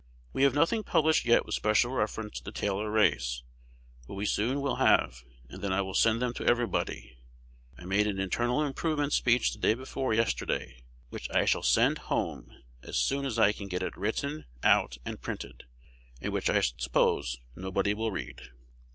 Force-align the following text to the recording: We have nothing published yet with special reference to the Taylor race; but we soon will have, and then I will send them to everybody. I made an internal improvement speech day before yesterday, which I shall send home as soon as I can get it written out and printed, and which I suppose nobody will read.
We 0.33 0.41
have 0.41 0.55
nothing 0.55 0.81
published 0.81 1.27
yet 1.27 1.45
with 1.45 1.53
special 1.53 1.91
reference 1.91 2.39
to 2.39 2.43
the 2.43 2.51
Taylor 2.51 2.89
race; 2.89 3.43
but 4.07 4.15
we 4.15 4.25
soon 4.25 4.59
will 4.59 4.77
have, 4.77 5.23
and 5.47 5.61
then 5.61 5.71
I 5.71 5.81
will 5.83 5.93
send 5.93 6.19
them 6.19 6.33
to 6.33 6.43
everybody. 6.43 7.17
I 7.77 7.85
made 7.85 8.07
an 8.07 8.17
internal 8.17 8.63
improvement 8.65 9.13
speech 9.13 9.51
day 9.51 9.75
before 9.75 10.15
yesterday, 10.15 10.81
which 11.09 11.29
I 11.29 11.45
shall 11.45 11.61
send 11.61 11.99
home 12.09 12.51
as 12.81 12.97
soon 12.97 13.27
as 13.27 13.37
I 13.37 13.51
can 13.51 13.67
get 13.67 13.83
it 13.83 13.95
written 13.95 14.45
out 14.63 14.97
and 15.05 15.21
printed, 15.21 15.65
and 16.19 16.33
which 16.33 16.49
I 16.49 16.61
suppose 16.61 17.37
nobody 17.55 17.93
will 17.93 18.09
read. 18.09 18.41